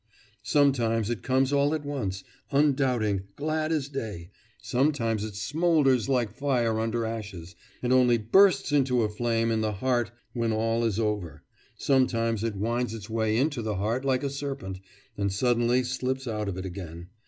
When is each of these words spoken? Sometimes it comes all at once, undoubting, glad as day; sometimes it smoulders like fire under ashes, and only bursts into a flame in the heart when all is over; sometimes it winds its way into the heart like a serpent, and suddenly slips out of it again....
Sometimes 0.41 1.11
it 1.11 1.21
comes 1.21 1.53
all 1.53 1.75
at 1.75 1.85
once, 1.85 2.23
undoubting, 2.49 3.25
glad 3.35 3.71
as 3.71 3.87
day; 3.87 4.31
sometimes 4.59 5.23
it 5.23 5.35
smoulders 5.35 6.09
like 6.09 6.33
fire 6.33 6.79
under 6.79 7.05
ashes, 7.05 7.55
and 7.83 7.93
only 7.93 8.17
bursts 8.17 8.71
into 8.71 9.03
a 9.03 9.09
flame 9.09 9.51
in 9.51 9.61
the 9.61 9.73
heart 9.73 10.09
when 10.33 10.51
all 10.51 10.83
is 10.83 10.97
over; 10.99 11.43
sometimes 11.77 12.43
it 12.43 12.55
winds 12.55 12.95
its 12.95 13.11
way 13.11 13.37
into 13.37 13.61
the 13.61 13.75
heart 13.75 14.03
like 14.03 14.23
a 14.23 14.29
serpent, 14.31 14.79
and 15.19 15.31
suddenly 15.31 15.83
slips 15.83 16.27
out 16.27 16.49
of 16.49 16.57
it 16.57 16.65
again.... 16.65 17.09